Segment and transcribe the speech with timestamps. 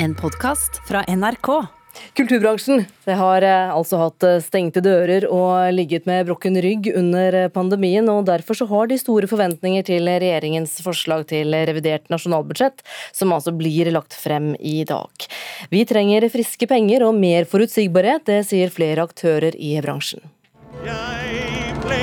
[0.00, 1.48] En podkast fra NRK.
[2.14, 7.34] Kulturbransjen det har eh, altså hatt eh, stengte dører og ligget med brukken rygg under
[7.34, 12.86] eh, pandemien, og derfor så har de store forventninger til regjeringens forslag til revidert nasjonalbudsjett,
[13.10, 15.28] som altså blir lagt frem i dag.
[15.74, 20.22] Vi trenger friske penger og mer forutsigbarhet, det sier flere aktører i bransjen.
[20.86, 22.02] Jeg ble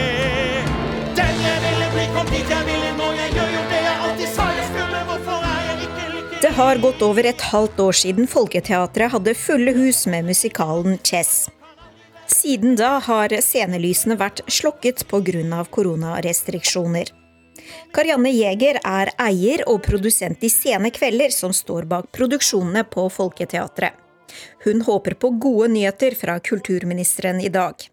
[1.15, 2.74] den jeg ville bli, kom dit jeg ville
[6.45, 11.47] Det har gått over et halvt år siden Folketeatret hadde fulle hus med musikalen Chess.
[12.29, 15.63] Siden da har scenelysene vært slokket pga.
[15.77, 17.09] koronarestriksjoner.
[17.97, 23.97] Karianne Jæger er eier og produsent i Sene Kvelder, som står bak produksjonene på Folketeatret.
[24.65, 27.89] Hun håper på gode nyheter fra kulturministeren i dag.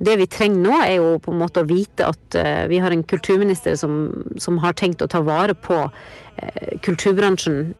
[0.00, 2.94] Det vi trenger nå, er jo på en måte å vite at eh, vi har
[2.94, 4.04] en kulturminister som,
[4.40, 7.72] som har tenkt å ta vare på eh, kulturbransjen.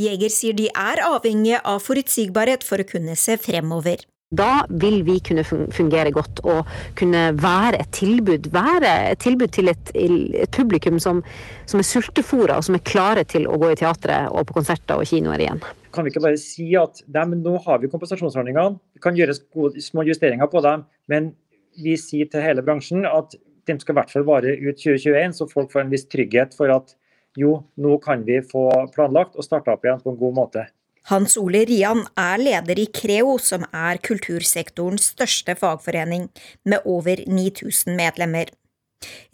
[0.00, 4.02] Jæger sier de er avhengige av forutsigbarhet for å kunne se fremover.
[4.34, 6.66] Da vil vi kunne fungere godt og
[6.98, 11.22] kunne være et tilbud, være et tilbud til et, et publikum som,
[11.70, 14.98] som er sultefòra og som er klare til å gå i teatret og på konserter
[14.98, 15.62] og kinoer igjen.
[15.94, 19.36] Kan vi ikke bare si at nei, nå har vi kompensasjonsordningene, vi kan gjøre
[19.82, 21.32] små justeringer på dem, men
[21.80, 25.48] vi sier til hele bransjen at de skal i hvert fall vare ut 2021, så
[25.50, 26.94] folk får en viss trygghet for at
[27.40, 30.66] jo, nå kan vi få planlagt og starte opp igjen på en god måte.
[31.10, 36.30] Hans Ole Rian er leder i Creo, som er kultursektorens største fagforening,
[36.64, 38.48] med over 9000 medlemmer.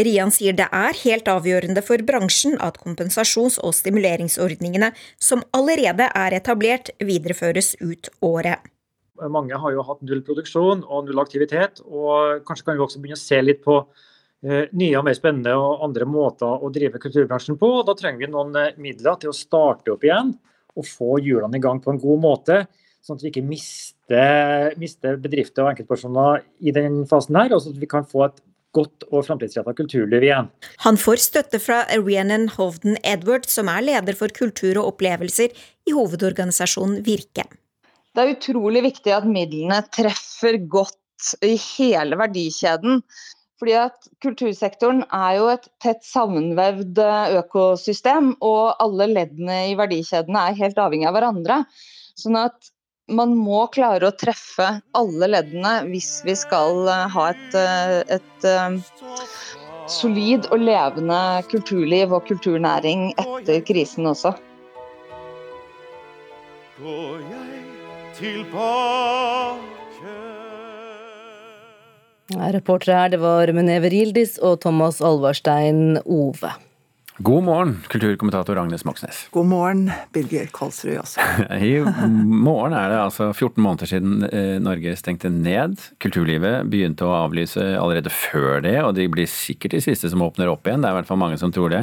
[0.01, 6.37] Rian sier det er helt avgjørende for bransjen at kompensasjons- og stimuleringsordningene som allerede er
[6.37, 8.61] etablert, videreføres ut året.
[9.29, 13.19] Mange har jo hatt null produksjon og null aktivitet, og kanskje kan vi også begynne
[13.19, 13.77] å se litt på
[14.47, 17.73] eh, nye og mer spennende og andre måter å drive kulturbransjen på.
[17.85, 20.33] Da trenger vi noen eh, midler til å starte opp igjen
[20.79, 22.63] og få hjulene i gang på en god måte.
[23.05, 27.77] Sånn at vi ikke mister, mister bedrifter og enkeltpersoner i den fasen her, og sånn
[27.77, 28.41] at vi kan få et
[28.77, 30.51] godt og framtidsretta kulturliv igjen.
[30.85, 35.51] Han får støtte fra Rhiannon Hovden Edward, som er leder for kultur og opplevelser
[35.89, 37.47] i hovedorganisasjonen Virke.
[38.15, 40.97] Det er utrolig viktig at midlene treffer godt
[41.47, 43.03] i hele verdikjeden.
[43.61, 50.47] Fordi at Kultursektoren er jo et tett sammenvevd eh, økosystem, og alle leddene i verdikjedene
[50.49, 51.59] er helt avhengig av hverandre.
[52.17, 52.71] Sånn at
[53.11, 58.49] man må klare å treffe alle leddene hvis vi skal eh, ha et, et, et
[58.49, 58.79] eh,
[59.91, 61.19] solid og levende
[61.51, 64.35] kulturliv og kulturnæring etter krisen også.
[66.81, 67.61] Går jeg
[68.21, 69.69] tilbake?
[72.55, 76.55] Reportere her, det var Meneve Rildis og Thomas Alvarstein Ove.
[77.23, 79.29] God morgen, kulturkommentator Agnes Moxnes.
[79.31, 81.21] God morgen, Birger Kolsrud også.
[81.69, 81.83] I
[82.25, 85.77] morgen er det altså 14 måneder siden eh, Norge stengte ned.
[86.01, 90.49] Kulturlivet begynte å avlyse allerede før det, og de blir sikkert de siste som åpner
[90.49, 90.81] opp igjen.
[90.81, 91.83] Det er i hvert fall mange som tror det.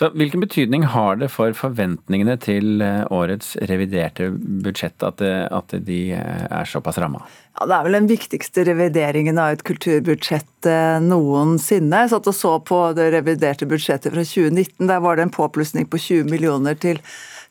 [0.00, 5.76] Så hvilken betydning har det for forventningene til eh, årets reviderte budsjett at, det, at
[5.84, 7.26] de eh, er såpass ramma?
[7.58, 12.04] Ja, det er vel den viktigste revideringen av et kulturbudsjett eh, noensinne.
[12.04, 14.77] Jeg satt og så på det reviderte budsjettet fra 2019.
[14.78, 17.00] Der var det en påplussing på 20 millioner til,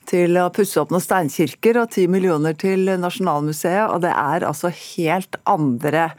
[0.07, 3.91] til å pusse opp noen steinkirker og 10 millioner til Nasjonalmuseet.
[3.91, 6.09] Og det er altså helt andre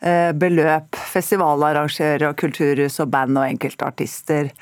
[0.00, 0.96] eh, beløp.
[1.16, 4.52] Festivalarrangører og kulturhus og band og enkeltartister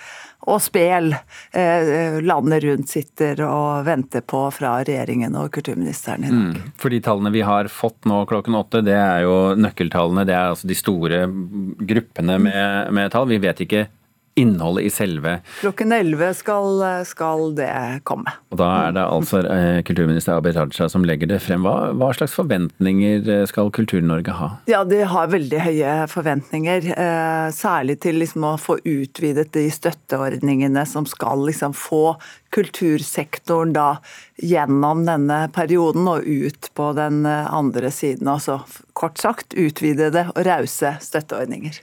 [0.49, 6.55] og spel eh, landet rundt sitter og venter på fra regjeringen og kulturministeren i dag.
[6.57, 6.73] Mm.
[6.81, 10.25] For de tallene vi har fått nå klokken åtte, det er jo nøkkeltallene.
[10.29, 11.27] Det er altså de store
[11.93, 13.29] gruppene med, med tall.
[13.29, 13.87] Vi vet ikke
[14.35, 18.33] innholdet i selve Klokken 11 skal, skal det komme.
[18.51, 21.65] Og da er det altså eh, kulturminister Abid Raja som legger det frem.
[21.67, 24.51] Hva, hva slags forventninger eh, skal Kultur-Norge ha?
[24.71, 26.91] Ja, de har veldig høye forventninger.
[26.95, 32.17] Eh, særlig til liksom å få utvidet de støtteordningene som skal liksom få
[32.55, 33.91] kultursektoren da
[34.43, 38.31] gjennom denne perioden og ut på den andre siden.
[38.31, 38.63] Altså
[38.97, 41.79] kort sagt utvidede og rause støtteordninger.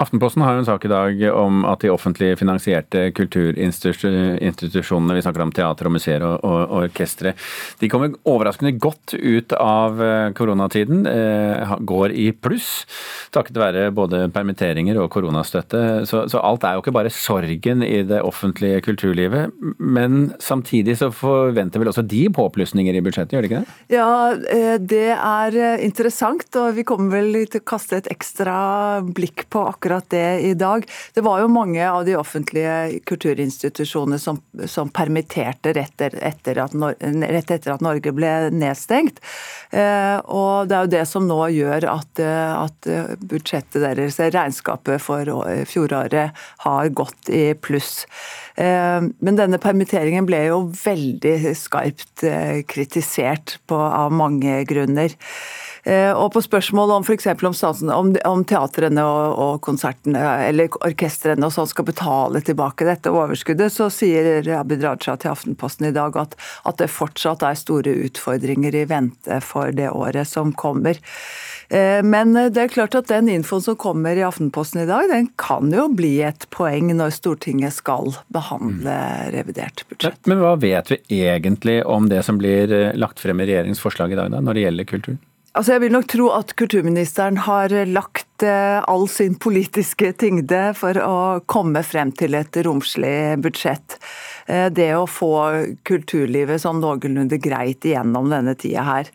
[0.00, 5.42] Aftenposten har jo en sak i dag om at de offentlig finansierte kulturinstitusjonene, vi snakker
[5.44, 7.34] om teater og museer og, og, orkestre,
[7.82, 11.04] de kommer overraskende godt ut av eh, koronatiden.
[11.10, 12.86] Eh, går i pluss,
[13.34, 16.06] takket være både permitteringer og koronastøtte.
[16.08, 19.52] Så, så alt er jo ikke bare sorgen i det offentlige kulturlivet.
[19.76, 23.76] Men samtidig så forventer vel også de påplussinger i budsjettet, gjør de ikke det?
[23.98, 28.56] Ja, eh, det er interessant, og vi kommer vel til å kaste et ekstra
[29.04, 30.84] blikk på akkurat akkurat det i dag.
[31.14, 37.50] Det var jo mange av de offentlige kulturinstitusjonene som, som permitterte rett etter, at, rett
[37.50, 39.20] etter, at, Norge ble nedstengt.
[39.70, 45.26] Eh, og det er jo det som nå gjør at, at budsjettet deres, regnskapet for
[45.66, 48.04] fjoråret, har gått i pluss.
[48.56, 52.24] Men denne permitteringen ble jo veldig skarpt
[52.68, 55.14] kritisert på, av mange grunner.
[55.84, 57.26] Eh, og på spørsmål om f.eks.
[57.30, 63.12] Om, om, om teatrene og, og konsertene eller orkestrene og sånn skal betale tilbake dette
[63.14, 66.36] overskuddet, så sier Abid Raja til Aftenposten i dag at,
[66.68, 71.00] at det fortsatt er store utfordringer i vente for det året som kommer.
[71.70, 75.30] Eh, men det er klart at den infoen som kommer i Aftenposten i dag, den
[75.40, 78.98] kan jo bli et poeng når Stortinget skal behandle
[79.32, 80.20] revidert budsjett.
[80.28, 84.12] Men hva vet vi egentlig om det som blir eh, lagt frem i regjeringens forslag
[84.12, 85.20] i dag, da, når det gjelder kulturen?
[85.50, 90.94] Altså jeg vil nok tro at kulturministeren har lagt eh, all sin politiske tyngde for
[91.02, 91.16] å
[91.50, 93.96] komme frem til et romslig budsjett.
[94.46, 95.32] Eh, det å få
[95.88, 99.10] kulturlivet sånn noenlunde greit igjennom denne tida her.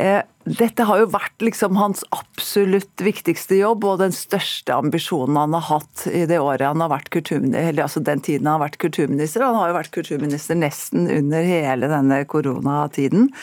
[0.00, 5.56] Eh, dette har jo vært liksom hans absolutt viktigste jobb og den største ambisjonen han
[5.60, 8.80] har hatt i det året han har vært kulturminister, altså den tiden han har vært
[8.80, 9.44] kulturminister.
[9.44, 13.34] Han har jo vært kulturminister nesten under hele denne koronatiden.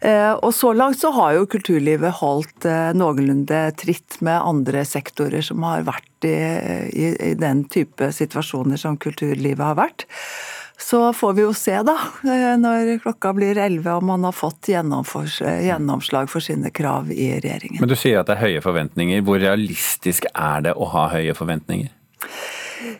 [0.00, 5.42] Eh, og så langt så har jo kulturlivet holdt eh, noenlunde tritt med andre sektorer
[5.42, 6.36] som har vært i,
[6.92, 10.06] i, i den type situasjoner som kulturlivet har vært.
[10.78, 14.70] Så får vi jo se, da, eh, når klokka blir 11 om man har fått
[14.70, 17.82] gjennomslag for sine krav i regjeringen.
[17.82, 19.26] Men du sier at det er høye forventninger.
[19.26, 21.90] Hvor realistisk er det å ha høye forventninger?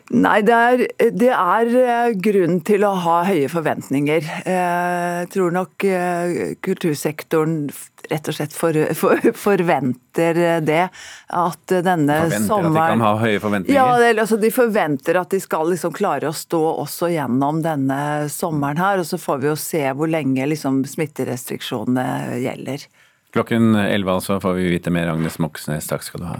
[0.09, 0.81] Nei, det er,
[1.15, 4.25] det er, eh, grunn til å ha høye forventninger.
[4.43, 7.61] Eh, jeg tror nok eh, kultursektoren
[8.09, 10.81] rett og slett for, for, forventer det.
[11.29, 13.79] At denne forventer sommeren Forventer at de kan ha høye forventninger?
[13.79, 18.01] Ja, altså de forventer at de skal liksom klare å stå også gjennom denne
[18.33, 19.03] sommeren her.
[19.03, 22.89] Og så får vi jo se hvor lenge liksom smitterestriksjonene gjelder.
[23.35, 25.11] Klokken 11 altså får vi vite mer.
[25.13, 26.39] Agnes Moxnes, takk skal du ha.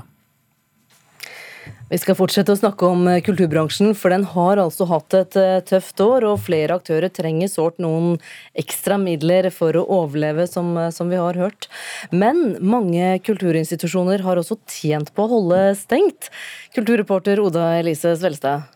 [1.90, 5.56] Vi skal fortsette å snakke om eh, kulturbransjen, for den har altså hatt et eh,
[5.66, 6.28] tøft år.
[6.30, 8.20] Og flere aktører trenger sårt noen
[8.54, 11.66] ekstra midler for å overleve, som, eh, som, vi har hørt.
[12.14, 16.30] Men mange kulturinstitusjoner har også tjent på å holde stengt.
[16.78, 18.70] Kulturreporter Oda Elise Svelstad.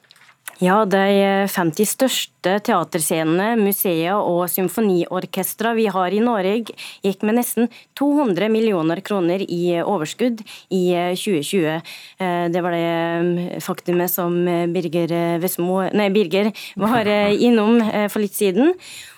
[0.62, 7.72] Ja, de 50 største teaterscenene, museer og symfoniorkestre vi har i Norge, gikk med nesten
[7.98, 10.84] 200 millioner kroner i overskudd i
[11.18, 11.80] 2020.
[12.22, 14.38] Eh, det var det faktumet som
[14.76, 18.76] Birger, Vesmo, nei, Birger var eh, innom eh, for litt siden.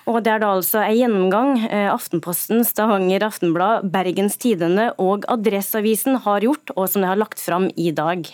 [0.08, 6.46] Og Det er da altså en gjennomgang Aftenposten, Stavanger Aftenblad, Bergens Tidende og Adresseavisen har
[6.46, 8.30] gjort, og som de har lagt fram i dag.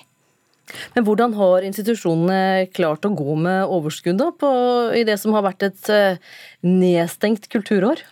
[0.95, 4.23] Men hvordan har institusjonene klart å gå med overskudd
[4.95, 8.03] i det som har vært et eh, nedstengt kulturår?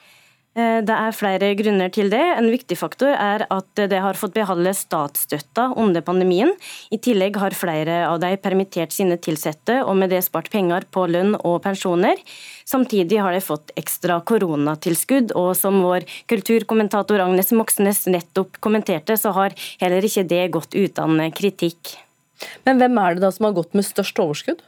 [0.58, 2.22] Eh, det er flere grunner til det.
[2.40, 6.52] En viktig faktor er at det har fått beholde statsstøtta under pandemien.
[6.90, 11.06] I tillegg har flere av de permittert sine ansatte, og med det spart penger på
[11.12, 12.18] lønn og pensjoner.
[12.66, 19.34] Samtidig har de fått ekstra koronatilskudd, og som vår kulturkommentator Agnes Moxnes nettopp kommenterte, så
[19.38, 22.09] har heller ikke det gått uten kritikk.
[22.68, 24.64] Men hvem er det da som har gått med størst overskudd?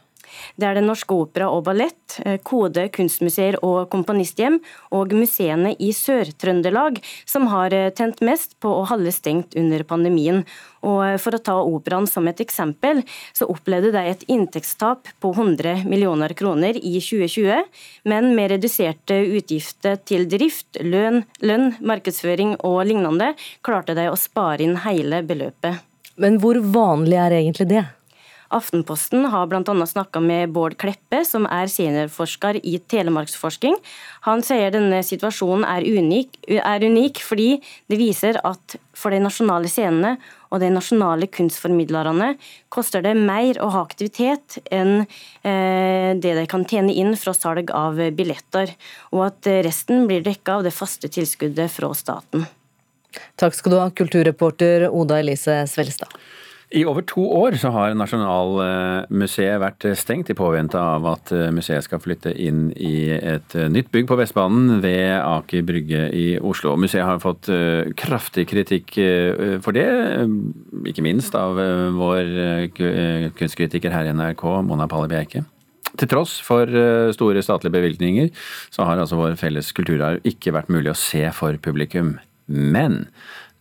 [0.56, 4.58] Det er Den Norske Opera og Ballett, eh, Kode kunstmuseer og komponisthjem
[4.94, 10.42] og museene i Sør-Trøndelag som har eh, tent mest på å holde stengt under pandemien.
[10.82, 13.02] Og eh, For å ta operaen som et eksempel,
[13.36, 17.68] så opplevde de et inntektstap på 100 millioner kroner i 2020,
[18.08, 23.32] men med reduserte utgifter til drift, lønn, lønn markedsføring og lignende,
[23.62, 25.91] klarte de å spare inn hele beløpet.
[26.22, 27.82] Men hvor vanlig er egentlig det?
[28.52, 29.86] Aftenposten har bl.a.
[29.86, 33.78] snakka med Bård Kleppe, som er seniorforsker i telemarksforsking.
[34.28, 37.48] Han sier denne situasjonen er unik, er unik, fordi
[37.88, 40.18] det viser at for de nasjonale scenene
[40.52, 42.34] og de nasjonale kunstformidlerne
[42.72, 47.72] koster det mer å ha aktivitet enn eh, det de kan tjene inn fra salg
[47.72, 48.76] av billetter,
[49.16, 52.44] og at resten blir dekka av det faste tilskuddet fra staten.
[53.40, 56.12] Takk skal du ha, kulturreporter Oda Elise Svelstad.
[56.72, 62.00] I over to år så har Nasjonalmuseet vært stengt i påvente av at museet skal
[62.00, 66.72] flytte inn i et nytt bygg på Vestbanen ved Aker Brygge i Oslo.
[66.80, 69.84] Museet har fått eh, kraftig kritikk eh, for det,
[70.88, 72.32] ikke minst av eh, vår
[73.36, 75.44] kunstkritiker her i NRK, Mona Palle Bjerke.
[75.92, 76.64] Til tross for
[77.12, 78.30] store statlige bevilgninger,
[78.72, 82.14] så har altså vår felles kulturarv ikke vært mulig å se for publikum.
[82.46, 83.06] Men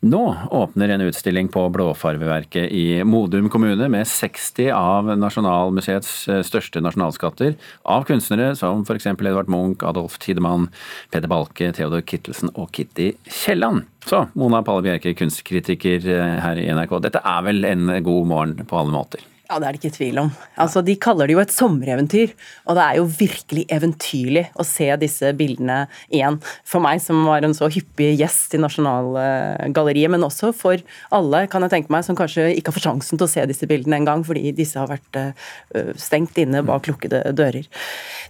[0.02, 6.82] Nå åpner en utstilling på Blåfarveverket i Modum kommune med 60 av Nasjonalmuseets eh, største
[6.82, 7.54] nasjonalskatter
[7.86, 9.06] av kunstnere som f.eks.
[9.12, 10.72] Edvard Munch, Adolf Tidemann,
[11.14, 13.86] Peder Balke, Theodor Kittelsen og Kitty Kielland.
[14.10, 16.98] Så Mona Palle Bjerke, kunstkritiker eh, her i NRK.
[17.06, 19.31] Dette er vel en god morgen på alle måter?
[19.52, 20.30] Ja, det er det ikke tvil om.
[20.64, 22.32] Altså, De kaller det jo et sommereventyr,
[22.72, 26.38] og det er jo virkelig eventyrlig å se disse bildene igjen.
[26.64, 30.80] For meg som var en så hyppig gjest i Nasjonalgalleriet, men også for
[31.12, 33.68] alle, kan jeg tenke meg, som kanskje ikke har fått sjansen til å se disse
[33.68, 37.68] bildene en gang, fordi disse har vært uh, stengt inne bak lukkede dører.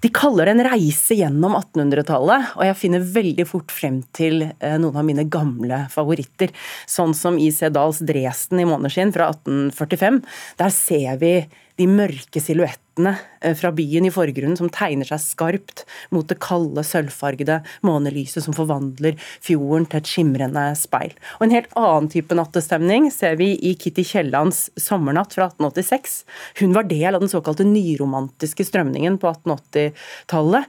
[0.01, 4.75] De kaller det en reise gjennom 1800-tallet, og jeg finner veldig fort frem til uh,
[4.81, 6.49] noen av mine gamle favoritter,
[6.89, 7.69] sånn som I.C.
[7.69, 10.23] Dahls 'Dresden i måneskinn' fra 1845.
[10.57, 11.49] Der ser ser vi
[11.79, 16.83] de mørke silhuettene eh, fra byen i forgrunnen som tegner seg skarpt mot det kalde,
[16.85, 21.15] sølvfargede månelyset som forvandler fjorden til et skimrende speil.
[21.39, 26.23] Og En helt annen type nattestemning ser vi i Kitty Kiellands 'Sommernatt' fra 1886.
[26.61, 30.67] Hun var del av den såkalte nyromantiske strømningen på 1880-tallet.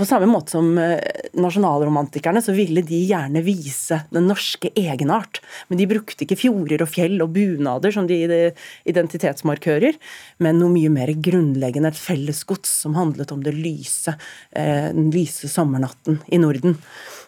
[0.00, 0.96] På samme måte som eh,
[1.36, 5.42] nasjonalromantikerne, så ville de gjerne vise den norske egenart.
[5.68, 8.16] Men de brukte ikke fjorder og fjell og bunader som de
[8.88, 9.98] identitetsmarkører,
[10.40, 14.14] men noe mye mer grunnleggende, et fellesgods som handlet om det lyse,
[14.56, 16.78] eh, den lyse sommernatten i Norden.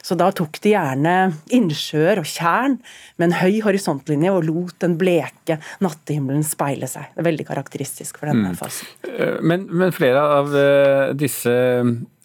[0.03, 1.15] Så da tok de gjerne
[1.53, 2.79] innsjøer og tjern
[3.21, 7.13] med en høy horisontlinje og lot den bleke nattehimmelen speile seg.
[7.13, 8.59] Det er veldig karakteristisk for denne mm.
[8.65, 8.89] fasen.
[9.13, 10.57] Eh, men, men, flere av
[11.21, 11.53] disse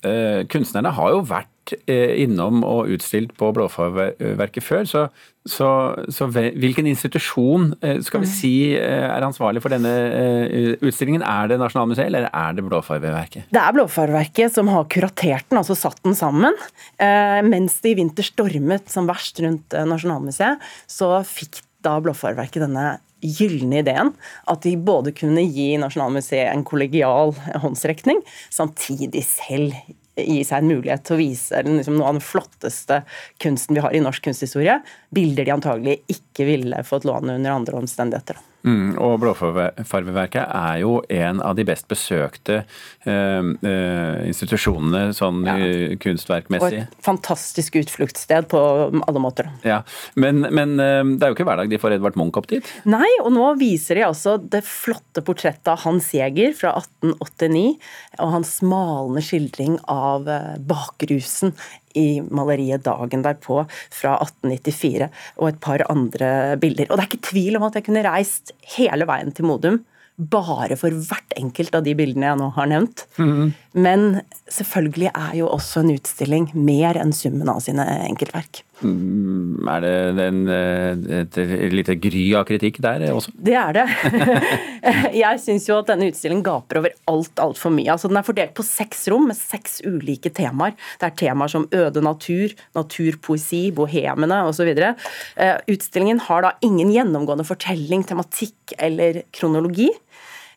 [0.05, 5.03] Eh, kunstnerne har jo vært eh, innom og utstilt på Blåfarverket før, så,
[5.49, 5.69] så,
[6.13, 8.35] så, hvilken institusjon eh, skal vi mm.
[8.35, 9.93] si er ansvarlig for denne
[10.85, 11.25] utstillingen?
[11.25, 13.49] Er det Nasjonalmuseet eller er det Blåfarverket?
[13.49, 16.55] Det er Blåfarverket som har kuratert den, altså satt den sammen.
[17.47, 23.81] Mens det i vinter stormet som verst rundt Nasjonalmuseet, så fikk da Blåfarverket denne gylne
[23.81, 24.11] ideen
[24.51, 27.33] at de både kunne gi Nasjonalmuseet en kollegial
[27.63, 28.21] håndsrekning,
[28.53, 29.77] samtidig selv
[30.17, 33.01] gi seg en mulighet til å vise liksom, noe av den flotteste
[33.43, 34.79] kunsten vi har i norsk kunsthistorie.
[35.13, 38.39] Bilder de antagelig ikke ville fått låne under andre omstendigheter.
[38.67, 42.59] Mm, og Blåfarveverket er jo en av de best besøkte
[43.07, 45.55] uh, uh, institusjonene sånn ja.
[45.57, 46.81] Eh, kunstverkmessig.
[46.83, 48.61] Og et fantastisk utfluktssted på
[48.97, 49.49] alle måter.
[49.67, 49.81] Ja,
[50.19, 52.73] Men, men uh, det er jo ikke hver dag de får Edvard Munch opp dit?
[52.89, 57.65] Nei, og nå viser de altså det flotte portrettet av Hans Jæger fra 1889,
[58.19, 60.27] og hans malende skildring av
[60.67, 61.55] bakrusen
[61.97, 65.11] i maleriet dagen derpå fra 1894,
[65.41, 66.89] og et par andre bilder.
[66.89, 69.81] Og det er ikke tvil om at jeg kunne reist hele veien til Modum
[70.17, 73.03] bare for hvert enkelt av de bildene jeg nå har nevnt.
[73.21, 73.51] Mm.
[73.77, 74.05] Men
[74.49, 78.63] selvfølgelig er jo også en utstilling mer enn summen av sine enkeltverk.
[78.85, 81.37] Mm, er det en, eh, et,
[81.73, 83.31] lite gry av kritikk der også?
[83.33, 83.85] Det er det.
[85.23, 87.89] Jeg syns jo at denne utstillingen gaper over alt altfor mye.
[87.93, 90.77] Altså, den er fordelt på seks rom med seks ulike temaer.
[91.01, 94.69] Det er temaer som øde natur, naturpoesi, bohemene osv.
[94.77, 99.89] Eh, utstillingen har da ingen gjennomgående fortelling, tematikk eller kronologi.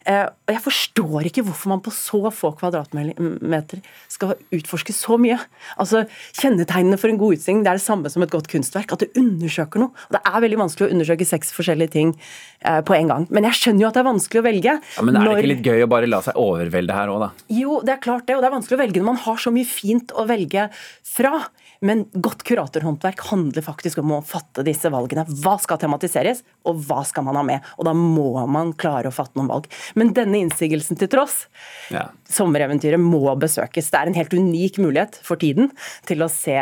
[0.08, 5.36] Eh, og jeg forstår ikke hvorfor man på så få kvadratmeter skal utforske så mye.
[5.76, 6.06] Altså,
[6.38, 8.94] Kjennetegnene for en god utstilling det er det samme som et godt kunstverk.
[8.96, 9.92] At det undersøker noe.
[10.08, 13.28] Og Det er veldig vanskelig å undersøke seks forskjellige ting eh, på en gang.
[13.28, 14.76] Men jeg skjønner jo at det er vanskelig å velge.
[14.96, 17.32] Ja, men Er det ikke litt gøy å bare la seg overvelde her òg, da?
[17.60, 18.38] Jo, det er klart det.
[18.38, 20.70] Og det er vanskelig å velge når man har så mye fint å velge
[21.04, 21.44] fra.
[21.84, 25.24] Men godt kuratorhåndverk handler faktisk om å fatte disse valgene.
[25.40, 27.70] Hva skal tematiseres, og hva skal man ha med?
[27.80, 29.68] Og da må man klare å fatte noen valg.
[29.98, 31.44] Men denne innsigelsen til tross,
[31.92, 32.06] ja.
[32.30, 33.90] sommereventyret må besøkes.
[33.90, 35.70] Det er en helt unik mulighet for tiden
[36.08, 36.56] til å se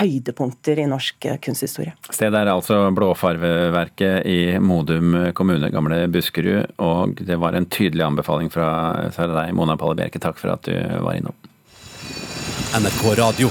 [0.00, 1.94] høydepunkter i norsk kunsthistorie.
[2.10, 6.76] Stedet er altså Blåfarveverket i Modum kommune, gamle Buskerud.
[6.84, 8.68] Og det var en tydelig anbefaling fra
[9.10, 10.22] deg, Mona Palle Bjerke.
[10.22, 11.36] Takk for at du var innom.
[12.74, 13.48] NRK Radio.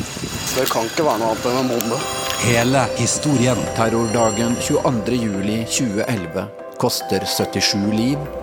[0.53, 2.00] Det kan ikke være noe annet enn en bombe.
[2.43, 3.60] Hele historien.
[3.77, 6.48] Terrordagen 22.07.2011
[6.82, 8.42] koster 77 liv